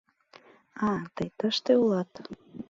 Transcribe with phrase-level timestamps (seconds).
[0.89, 2.11] —А, тый тыште улат?